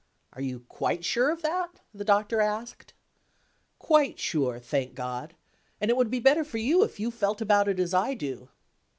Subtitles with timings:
[0.33, 2.95] "Are you quite sure of that?" the Doctor asked.
[3.77, 5.35] "Quite sure, thank God!
[5.79, 8.49] And it would be better for you if you felt about it as I do."